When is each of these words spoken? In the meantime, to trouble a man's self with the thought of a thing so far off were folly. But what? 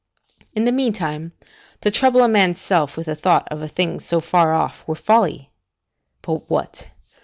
In 0.55 0.65
the 0.65 0.71
meantime, 0.71 1.33
to 1.81 1.91
trouble 1.91 2.23
a 2.23 2.27
man's 2.27 2.59
self 2.59 2.97
with 2.97 3.05
the 3.05 3.13
thought 3.13 3.47
of 3.51 3.61
a 3.61 3.67
thing 3.67 3.99
so 3.99 4.19
far 4.19 4.51
off 4.51 4.83
were 4.87 4.95
folly. 4.95 5.51
But 6.23 6.49
what? 6.49 6.87